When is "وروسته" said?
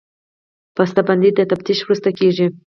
1.83-2.09